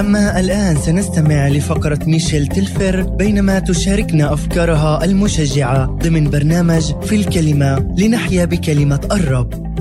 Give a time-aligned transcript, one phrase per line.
[0.00, 8.44] أما الآن سنستمع لفقرة ميشيل تلفر بينما تشاركنا أفكارها المشجعة ضمن برنامج في الكلمة لنحيا
[8.44, 9.76] بكلمة الرب.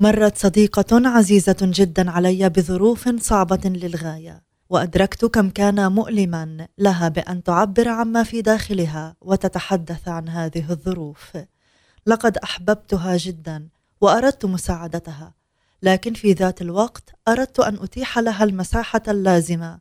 [0.00, 7.88] مرت صديقة عزيزة جدا علي بظروف صعبة للغاية وأدركت كم كان مؤلما لها بأن تعبر
[7.88, 11.32] عما في داخلها وتتحدث عن هذه الظروف.
[12.06, 13.68] لقد أحببتها جدا
[14.00, 15.34] وأردت مساعدتها
[15.84, 19.78] لكن في ذات الوقت أردت أن أتيح لها المساحة اللازمة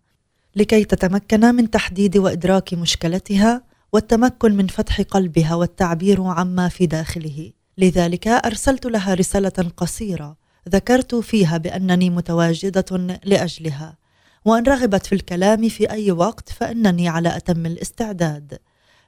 [0.56, 7.52] لكي تتمكن من تحديد وإدراك مشكلتها والتمكن من فتح قلبها والتعبير عما في داخله.
[7.78, 10.38] لذلك أرسلت لها رسالة قصيرة
[10.70, 13.98] ذكرت فيها بأنني متواجدة لأجلها
[14.46, 18.60] وأن رغبت في الكلام في أي وقت فإنني على أتم الاستعداد.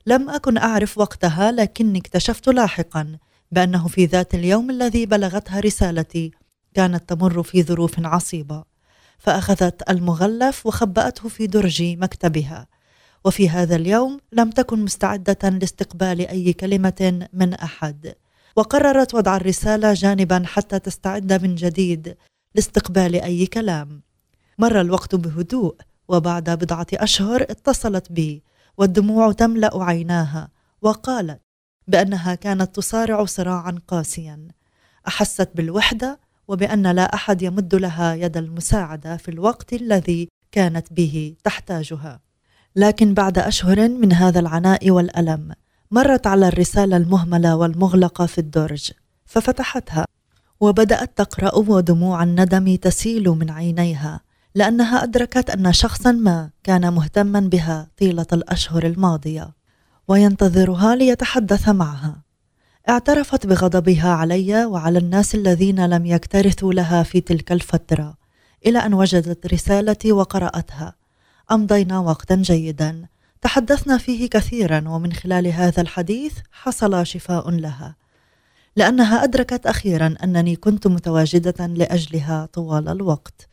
[0.05, 3.18] لم أكن أعرف وقتها لكني اكتشفت لاحقا
[3.52, 6.32] بأنه في ذات اليوم الذي بلغتها رسالتي
[6.75, 8.63] كانت تمر في ظروف عصيبة
[9.17, 12.67] فأخذت المغلف وخبأته في درج مكتبها.
[13.26, 18.15] وفي هذا اليوم لم تكن مستعدة لاستقبال أي كلمة من أحد.
[18.55, 22.17] وقررت وضع الرسالة جانبا حتى تستعد من جديد
[22.55, 24.01] لاستقبال أي كلام.
[24.57, 25.76] مر الوقت بهدوء
[26.07, 28.43] وبعد بضعة أشهر اتصلت بي
[28.77, 30.49] والدموع تملأ عيناها
[30.82, 31.41] وقالت
[31.87, 34.48] بأنها كانت تصارع صراعا قاسيا.
[35.07, 42.20] أحست بالوحدة وبأن لا أحد يمد لها يد المساعدة في الوقت الذي كانت به تحتاجها.
[42.76, 45.51] لكن بعد أشهر من هذا العناء والألم
[45.91, 48.91] مرت على الرسالة المهملة والمغلقة في الدرج
[49.26, 50.05] ففتحتها
[50.60, 54.21] وبدأت تقرأ ودموع الندم تسيل من عينيها
[54.55, 59.54] لأنها أدركت أن شخصا ما كان مهتما بها طيلة الأشهر الماضية
[60.07, 62.24] وينتظرها ليتحدث معها.
[62.90, 68.18] اعترفت بغضبها علي وعلى الناس الذين لم يكترثوا لها في تلك الفترة
[68.66, 70.96] إلى أن وجدت رسالتي وقرأتها.
[71.52, 73.06] أمضينا وقتا جيدا.
[73.41, 77.95] تحدثنا فيه كثيرا ومن خلال هذا الحديث حصل شفاء لها.
[78.75, 83.50] لأنها أدركت أخيرا أنني كنت متواجدة لأجلها طوال الوقت.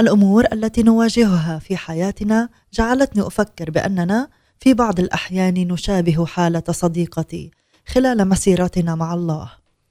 [0.00, 4.28] الأمور التي نواجهها في حياتنا جعلتني أفكر بأننا
[4.60, 9.50] في بعض الأحيان نشابه حالة صديقتي خلال مسيرتنا مع الله.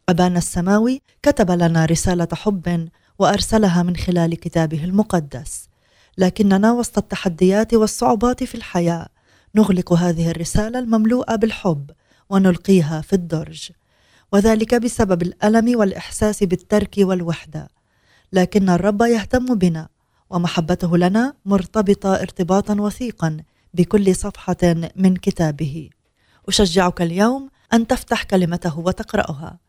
[0.09, 2.89] أبانا السماوي كتب لنا رسالة حب
[3.19, 5.69] وأرسلها من خلال كتابه المقدس.
[6.17, 9.07] لكننا وسط التحديات والصعوبات في الحياة
[9.55, 11.91] نغلق هذه الرسالة المملوءة بالحب
[12.29, 13.71] ونلقيها في الدرج.
[14.31, 17.69] وذلك بسبب الألم والإحساس بالترك والوحدة.
[18.33, 19.87] لكن الرب يهتم بنا
[20.29, 23.37] ومحبته لنا مرتبطة ارتباطا وثيقا
[23.73, 25.89] بكل صفحة من كتابه.
[26.47, 29.59] أشجعك اليوم أن تفتح كلمته وتقرأها.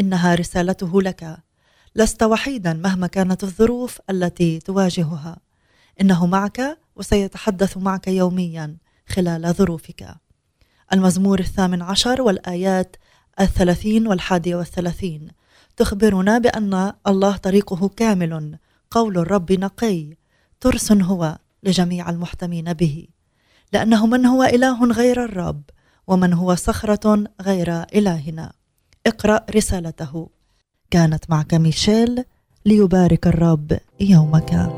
[0.00, 1.38] إنها رسالته لك.
[1.94, 5.36] لست وحيدا مهما كانت الظروف التي تواجهها.
[6.00, 8.76] إنه معك وسيتحدث معك يوميا
[9.08, 10.16] خلال ظروفك.
[10.92, 12.96] المزمور الثامن عشر والآيات
[13.40, 15.28] الثلاثين والحادية والثلاثين.
[15.76, 18.58] تخبرنا بأن الله طريقه كامل.
[18.90, 20.16] قول الرب نقي.
[20.60, 23.08] ترس هو لجميع المحتمين به.
[23.72, 25.62] لأنه من هو إله غير الرب.
[26.08, 28.52] ومن هو صخرة غير إلهنا.
[29.06, 30.28] اقرأ رسالته.
[30.90, 32.24] كانت معك ميشيل
[32.66, 34.70] ليبارك الرب يومك.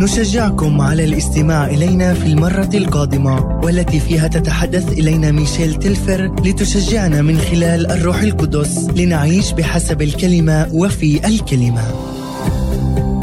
[0.00, 7.38] نشجعكم على الاستماع إلينا في المرة القادمة والتي فيها تتحدث إلينا ميشيل تلفر لتشجعنا من
[7.38, 11.84] خلال الروح القدس لنعيش بحسب الكلمة وفي الكلمة.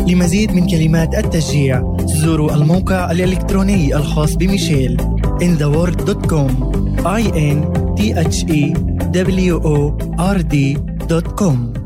[0.07, 5.20] لمزيد من كلمات التشجيع زوروا الموقع الإلكتروني الخاص بميشيل.
[5.41, 6.51] intheworld.com
[7.05, 7.57] i n
[7.97, 8.61] t h e
[9.11, 9.75] w o
[10.17, 11.80] r d.com